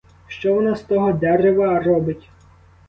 Що 0.27 0.53
вона 0.53 0.75
з 0.75 0.81
того 0.81 1.13
дерева 1.13 1.79
робить? 1.79 2.29